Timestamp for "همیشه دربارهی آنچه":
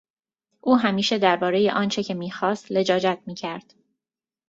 0.77-2.03